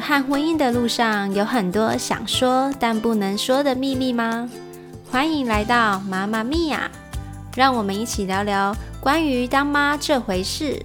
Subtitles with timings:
[0.00, 4.48] 和婚姻的路上，有很多想说但不能说的秘密吗？
[5.10, 6.90] 欢迎来到妈妈咪呀，
[7.56, 10.84] 让我们一起聊聊关于当妈这回事。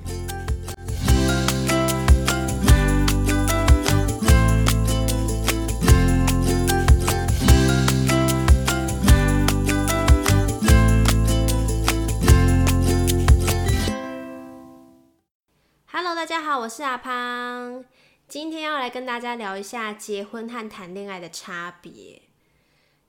[15.92, 17.84] Hello，大家好，我是阿胖。
[18.34, 22.24] 今天要来跟大家聊一下结婚和谈恋爱的差别。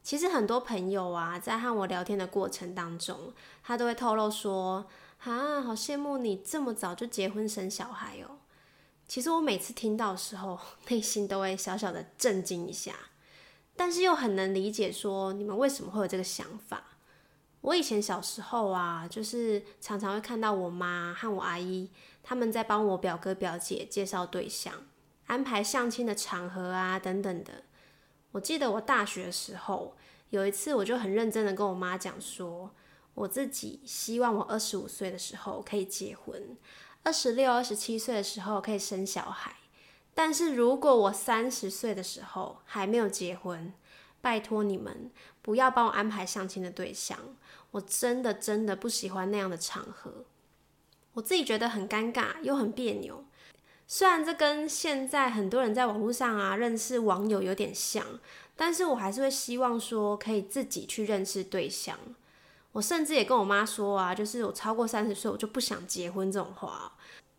[0.03, 3.33] 其实很多朋友啊，在和我聊天的过程当中，
[3.63, 4.85] 他都会透露说
[5.25, 8.41] ：“啊，好羡慕你这么早就结婚生小孩哦。”
[9.09, 10.61] 其实我每次听到的时候，
[10.91, 12.93] 内心都会小小的震惊一下，
[13.75, 16.85] 但是又很能理解说你们为什么会有这个想法。
[17.63, 21.89] 我以前小时候啊，就是常常会看到我妈和我阿姨
[22.23, 24.75] 他们在帮我表哥表姐介绍对象。
[25.27, 27.63] 安排相亲的场合啊，等等的。
[28.33, 29.97] 我记得我大学的时候，
[30.31, 32.71] 有一次我就很认真的跟我妈讲说，
[33.15, 36.57] 我自己希望我二十五岁的时候可以结婚，
[37.03, 39.57] 二十六、二十七岁的时候可以生小孩。
[40.15, 43.73] 但是如果我三十岁的时候还没有结婚，
[44.21, 45.11] 拜托你们
[45.43, 47.19] 不要帮我安排相亲的对象，
[47.73, 50.25] 我真的真的不喜欢那样的场合，
[51.15, 53.25] 我自己觉得很尴尬又很别扭。
[53.87, 58.05] 虽然这跟现在很多人在网络上啊认识网友有点像，
[58.57, 61.99] 但是我还是会希望说可以自己去认识对象。
[62.73, 66.93] 我甚至也跟我妈说啊，就是我超过三十岁我就不想结婚这种话。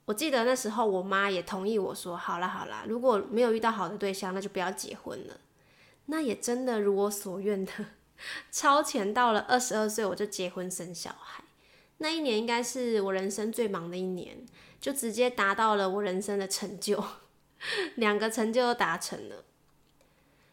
[0.06, 5.38] 我记得那时候我妈也同意我说，好啦好啦，如果没有遇到好的对象，那就不要结婚了。
[6.06, 7.72] 那也真的如我所愿的，
[8.52, 11.44] 超前到了二十二岁我就结婚生小孩。
[11.98, 14.46] 那一年应该是我人生最忙的一年。
[14.82, 17.04] 就直接达到了我人生的成就，
[17.96, 19.44] 两个成就都达成了。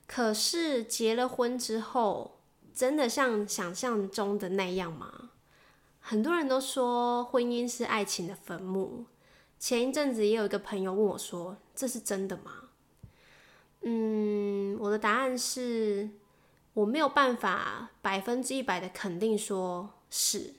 [0.06, 2.38] 可是结了婚之后，
[2.72, 5.32] 真的像想象中的那样吗？
[6.00, 9.04] 很多人都说婚姻是爱情的坟墓。
[9.58, 12.70] 前一阵子也有一个朋友问我说：“这是真的吗？”
[13.82, 16.08] 嗯，我的答案是
[16.72, 20.54] 我没有办法百分之一百的肯定说是，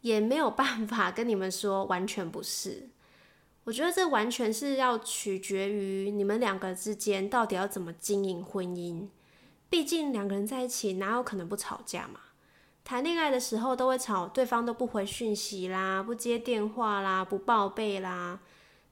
[0.00, 2.90] 也没有办法跟你们说完全不是。
[3.64, 9.08] 我觉得这完全是要取决于你们两个之间到底要怎么经营婚姻。
[9.68, 12.20] 毕竟两个人在一起，哪有可能不吵架嘛？
[12.84, 18.38] 谈恋爱的时候都会吵，对方都不回讯息啦，不接电话啦，不报备啦。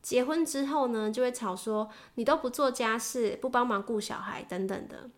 [0.03, 5.11] 结婚之后呢，就会吵说你都不做家事，不帮忙顾小孩等等的。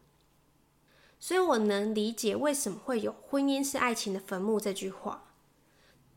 [1.18, 5.25] 所以我能理解为什么会有“婚姻是爱情的坟墓”这句话。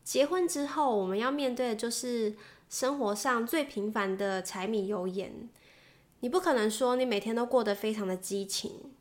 [0.04, 2.36] 结婚之后，我们要面对的就是。
[2.70, 5.48] 生活上最平凡的柴米油盐，
[6.20, 8.92] 你不可能说你每天都过得非常的激情。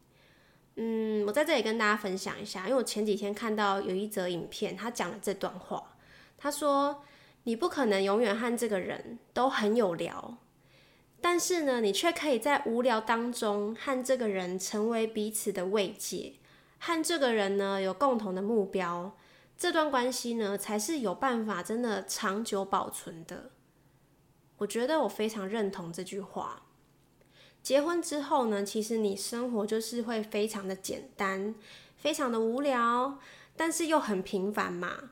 [0.77, 5.95] 嗯，我在这里跟大家分享一下，因为我前几天看到有一则影片，他讲了这段话。
[6.35, 7.03] 他说
[7.45, 10.39] ：“你不可能永远和这个人都很有聊，
[11.21, 16.33] 但是呢，你却可以在无聊当中和这个人成为彼此的慰藉，
[16.79, 19.15] 和这个人呢有共同的目标，
[19.59, 23.51] 这段关系呢才是有办法真的长久保存的。”
[24.57, 26.63] 我觉得我非常认同这句话。
[27.61, 31.53] 结婚之后呢，其实你生活就是会非常的简单，
[31.97, 33.19] 非常的无聊，
[33.57, 35.11] 但是又很平凡嘛。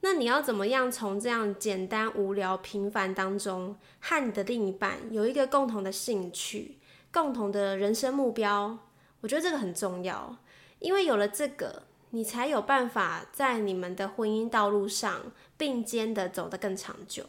[0.00, 6.78] 那你要怎么样从这样简单、无聊、平凡当中，和你的另一半有一个共同的兴趣、
[7.12, 8.78] 共同的人生目标？
[9.20, 10.36] 我觉得这个很重要，
[10.78, 17.26] 因为有了这个，你才有办法在你们的婚姻道路上并肩的走得更长久。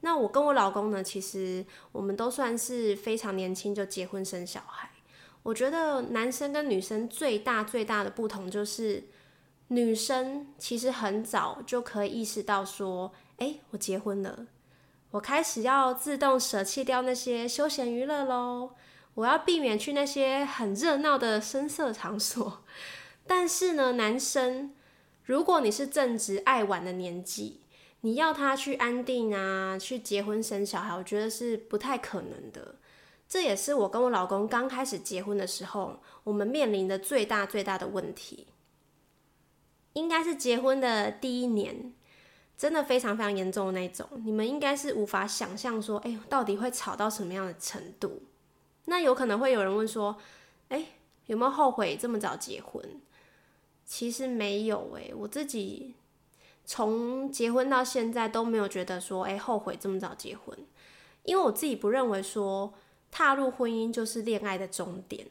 [0.00, 4.90] 那我跟我老公呢，其实我们都算是非常年轻就结婚生小孩。
[5.42, 9.04] 我觉得男生跟女生最大最大的不同就是，
[9.68, 14.46] 女生其实很早就可以意识到说，哎，我结婚了，
[15.10, 18.70] 我开始要自动舍弃掉那些休闲娱乐喽，
[19.14, 22.62] 我要避免去那些很热闹的声色场所。
[23.26, 24.74] 但是呢，男生，
[25.24, 27.60] 如果你是正值爱玩的年纪，
[28.02, 32.76] 你要他去安定啊，去结婚生小孩，我觉得是不太可能的。
[33.26, 38.46] 这也是我跟我老公刚开始结婚的时候，我们面临的最大最大的问题。
[39.94, 41.94] 应该是结婚的第一年，
[42.58, 44.06] 真的非常非常严重的那种。
[44.24, 48.22] 你们应该是无法想象说，哎，到底会吵到什么样的程度？
[48.84, 50.16] 那有可能会有人问说，
[50.68, 50.84] 哎，
[51.26, 52.84] 有没有后悔这么早结婚？
[53.86, 55.94] 其实没有，哎，我自己。
[56.66, 60.58] 从结婚到现在都没有觉得说，哎，后悔这么早结婚，
[61.24, 62.72] 因为我自己不认为说
[63.10, 65.26] 踏入婚姻就是恋爱的终点。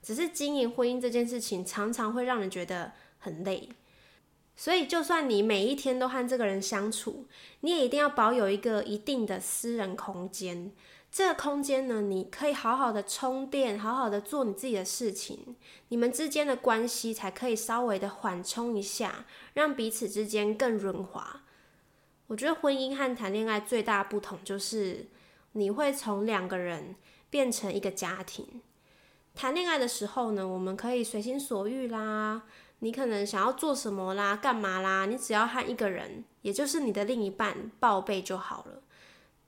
[0.00, 3.68] 只是经营婚姻这件事情，常常会让人觉得很累。
[4.54, 7.26] 所以，就算你每一天都和这个人相处，
[7.62, 10.70] 你也一定要保有一个一定的私人空间。
[11.14, 15.54] 这个空间呢，你可以好好的充电，好好的做你自己的事情，
[15.90, 21.42] 你们之间的关系才可以稍微的缓冲一下，让彼此之间更润滑。
[22.26, 25.06] 我觉得婚姻和谈恋爱最大不同就是，
[25.52, 26.96] 你会从两个人
[27.30, 28.60] 变成一个家庭。
[29.36, 32.42] 谈恋爱的时候呢，我们可以随心所欲啦，
[32.80, 38.80] 你可能想要做什么啦，干嘛啦，你只要和一个人，也就是你的另一半报备就好了。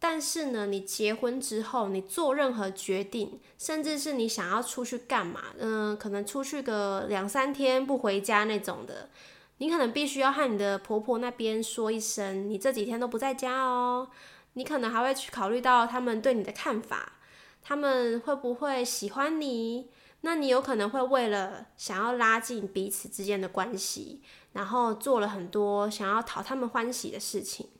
[0.08, 9.10] 但是呢，你结婚之后，你做任何决定，甚至是你想要出去干嘛，嗯，可能出去个两三天不回家那种的，
[9.58, 14.08] 你可能必须要和你的婆婆那边说一声，你这几天都不在家哦。
[14.52, 17.14] 你可能还会去考虑到他们对你的看法，
[17.60, 19.90] 他们会不会喜欢你？
[20.20, 27.70] 那你有可能会为了想要拉近彼此之间的关系，然后做了很多想要讨他们欢喜的事情。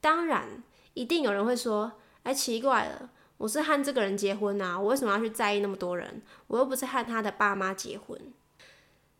[0.00, 0.62] 当然。
[0.98, 1.92] 一定有人会说
[2.24, 6.20] ：“哎，奇怪了，我是和这个人结婚呐，我为什么要去在意那么多人？
[6.48, 8.20] 我又不是和他的爸妈结婚。”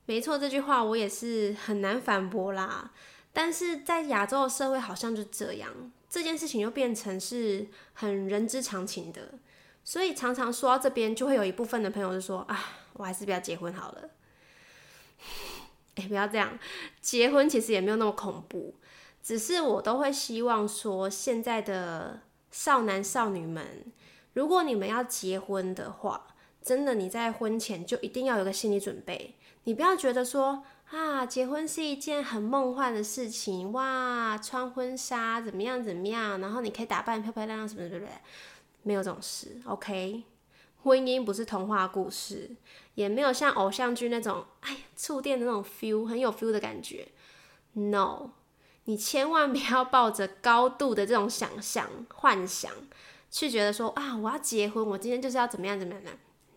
[0.06, 2.90] 没错，这句话我也是很难反驳啦。
[3.32, 5.70] 但是在亚洲的社会好像就这样，
[6.10, 9.34] 这件事情又变成是很人之常情的，
[9.84, 12.58] 所以常常说到这边，就会有一部分的朋友就说：“啊，
[12.94, 14.10] 我还是不要结婚好了。
[15.94, 16.58] ”哎，不要这样，
[17.00, 18.74] 结婚其实也没有那么恐怖。
[19.28, 23.84] 只是我都会希望说，现在的少男少女们，
[24.32, 26.28] 如果你们要结婚的话，
[26.62, 29.34] 真的你在婚前就一定要有个心理准备。
[29.64, 38.12] 你不要觉得说啊，结婚是一件很梦幻的事情，哇，穿婚纱怎么样怎么样，然后你可以打扮漂漂亮亮什么的，对不对？
[38.82, 40.22] 没有这种事，OK？
[40.82, 42.56] 婚姻不是童话故事，
[42.94, 47.08] 也没有像偶像剧那种，哎，触电的那种 feel，很有 feel 的感觉
[47.74, 48.30] ，No。
[48.88, 52.72] 你千万不要抱着高度的这种想象、幻想，
[53.30, 56.10] 去觉得说啊，我要结婚，我今天就是要怎么样怎么样的。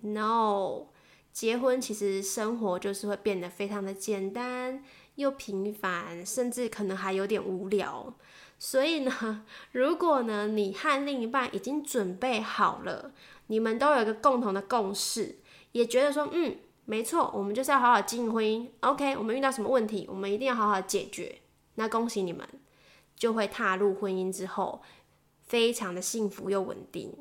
[0.08, 0.88] No，
[1.34, 4.82] 结婚其实生活就是会变得非常的简单
[5.16, 8.14] 又平凡，甚至可能还有点无聊。
[8.58, 9.44] 所以呢，
[9.74, 13.12] 如果呢你和另一半已经准备好了，
[13.48, 15.36] 你们都有一个共同的共识，
[15.74, 16.56] 也觉得说嗯，
[16.86, 18.68] 没错，我们就是要好好经营婚姻。
[18.80, 21.41] OK，我们遇到什么问题，我们一定要好好解决。
[21.82, 22.48] 那恭喜你们，
[23.16, 24.84] 就会踏入婚姻之后，
[25.48, 27.12] 非常的幸福又稳定。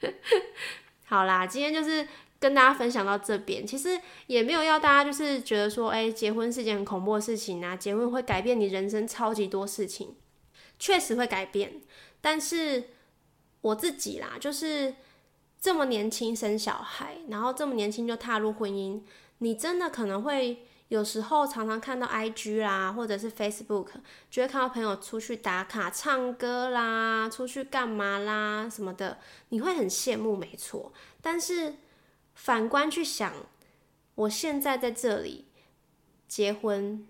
[1.06, 2.08] 好啦，今天就是
[2.40, 3.96] 跟大家分享到这边，其实
[4.26, 10.16] 也没有要大家就是觉得说，哎，结婚是件很恐怖的事情啊，结婚会改变你人生超级多事情，
[10.80, 11.80] 确实会改变。
[12.20, 12.90] 但是
[13.60, 14.92] 我自己啦，就是
[15.60, 19.00] 这么年轻生小孩，然后这么年轻就踏入婚姻，
[19.38, 20.64] 你真的可能会。
[20.88, 23.88] 有时候常常看到 IG 啦，或者是 Facebook，
[24.30, 29.18] 就会看到朋友出去打卡、唱歌啦，出去干嘛啦什么的，
[29.50, 30.92] 你会很羡慕，没错。
[31.20, 31.74] 但是
[32.34, 33.34] 反观去想，
[34.14, 35.44] 我现在在这里
[36.26, 37.06] 结婚、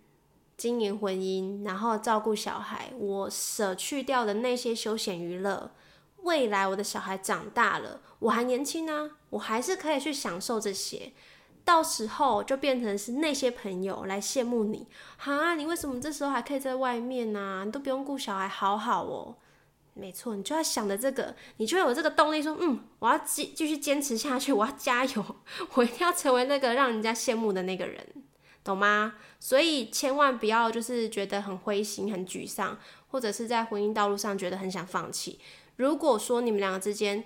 [0.57, 5.71] 经营婚姻，然后照顾小孩，我舍去掉的那些休闲娱乐，
[6.23, 11.13] 未来我的小孩长大了，我还年轻呢，我还是可以去享受这些。
[11.69, 14.87] 到时候就变成是那些朋友来羡慕你，
[15.19, 17.63] 哈，你为什么这时候还可以在外面呢？
[17.67, 19.37] 你都不用顾小孩，好好哦。
[19.93, 25.37] 没错，你就要想着这个，你就有这个动力，说，嗯，我要继继续坚持下去，我要加油，
[25.75, 28.03] 我一定要成为那个让人家羡慕的那个人，
[28.65, 29.17] 懂吗？
[29.39, 35.39] 所以千万不要就是觉得很灰心、很沮丧，或者是在婚姻道路上觉得很想放弃。
[35.77, 37.25] 如果说你们两个之间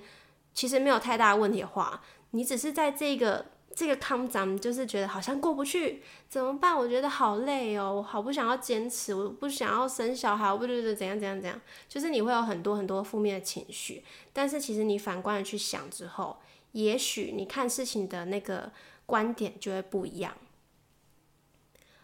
[0.53, 3.52] 其实没有太大的问题的话，你只是在这个。
[3.75, 6.77] 这个康咱们就是觉得好像过不去，怎么办？
[6.77, 14.05] 我觉得好累哦，我好不想要坚持，我不想要生小孩，我不觉得怎样怎样怎样，就是你会有很多很多负面的情绪。
[14.33, 16.37] 但是其实你反观的去想之后，
[16.73, 18.71] 也许你看事情的那个
[19.07, 20.35] 观点就会不一样。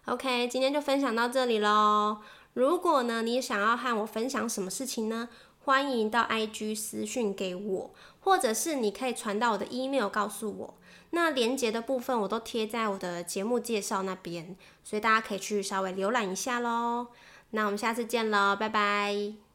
[0.06, 2.22] OK，今天就分享到这里喽。
[2.54, 5.28] 如果呢你想要和我分享什么事情呢？
[5.68, 10.74] 欢迎到 IG 私讯给我，或者是你可以传到我的 email 告诉我。
[11.10, 17.08] 那连接的部分我都贴在我的节目介绍那边，所以大家可以去稍微浏览一下喽。
[17.50, 19.47] 那我们下次见喽，拜拜。